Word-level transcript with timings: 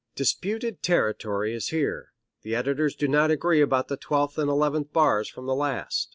Disputed 0.15 0.81
territory 0.81 1.53
is 1.53 1.67
here: 1.67 2.11
the 2.41 2.55
editors 2.55 2.95
do 2.95 3.07
not 3.07 3.29
agree 3.29 3.61
about 3.61 3.87
the 3.87 3.97
twelfth 3.97 4.39
and 4.39 4.49
eleventh 4.49 4.91
bars 4.91 5.29
from 5.29 5.45
the 5.45 5.53
last. 5.53 6.09